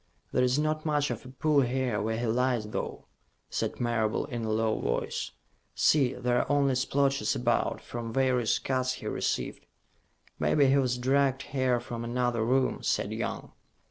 [0.31, 3.05] "There is not much of a pool here where he lies, though,"
[3.51, 5.29] said Marable, in a low voice.
[5.75, 9.63] "See, there are only splotches about, from various cuts he received."
[10.39, 13.51] "Maybe he was dragged here from another room," said Young.